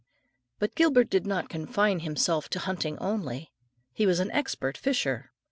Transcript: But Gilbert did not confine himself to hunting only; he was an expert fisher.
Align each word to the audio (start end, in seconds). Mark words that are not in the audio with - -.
But 0.57 0.73
Gilbert 0.73 1.11
did 1.11 1.27
not 1.27 1.47
confine 1.47 1.99
himself 1.99 2.49
to 2.49 2.59
hunting 2.61 2.97
only; 2.97 3.51
he 3.93 4.07
was 4.07 4.19
an 4.19 4.31
expert 4.31 4.75
fisher. 4.75 5.29